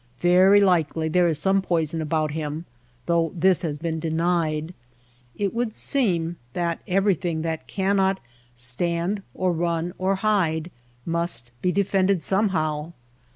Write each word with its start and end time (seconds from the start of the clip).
Very 0.21 0.59
likely 0.59 1.09
there 1.09 1.27
is 1.27 1.37
some 1.37 1.61
poison 1.61 2.01
about 2.01 2.31
him, 2.31 2.65
though 3.05 3.31
this 3.35 3.61
has 3.61 3.77
been 3.77 3.99
denied. 3.99 4.73
It 5.35 5.53
would 5.53 5.75
seem 5.75 6.37
that 6.53 6.81
every 6.87 7.13
thing 7.13 7.43
that 7.43 7.67
cannot 7.67 8.19
stand 8.55 9.21
or 9.35 9.53
run 9.53 9.93
or 9.99 10.15
hide 10.15 10.71
must 11.05 11.51
be 11.61 11.71
defended 11.71 12.23
somehow. 12.23 12.93